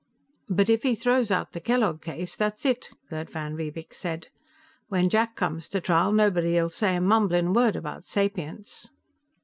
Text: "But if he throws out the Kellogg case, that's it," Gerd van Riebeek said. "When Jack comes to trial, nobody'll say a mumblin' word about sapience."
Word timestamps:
"But 0.49 0.67
if 0.67 0.81
he 0.81 0.95
throws 0.95 1.29
out 1.29 1.51
the 1.51 1.59
Kellogg 1.59 2.01
case, 2.01 2.35
that's 2.35 2.65
it," 2.65 2.89
Gerd 3.11 3.29
van 3.29 3.55
Riebeek 3.55 3.93
said. 3.93 4.29
"When 4.87 5.09
Jack 5.09 5.35
comes 5.35 5.69
to 5.69 5.79
trial, 5.79 6.11
nobody'll 6.11 6.69
say 6.69 6.95
a 6.95 6.99
mumblin' 7.01 7.53
word 7.53 7.75
about 7.75 8.03
sapience." 8.03 8.89